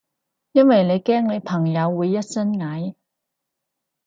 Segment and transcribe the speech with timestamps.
[0.53, 2.95] 因為你驚你朋友會一身蟻？